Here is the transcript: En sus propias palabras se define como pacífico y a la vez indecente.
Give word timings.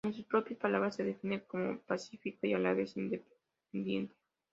En 0.03 0.15
sus 0.15 0.25
propias 0.25 0.57
palabras 0.59 0.95
se 0.95 1.03
define 1.03 1.43
como 1.43 1.77
pacífico 1.83 2.47
y 2.47 2.53
a 2.55 2.57
la 2.57 2.73
vez 2.73 2.97
indecente. 2.97 3.37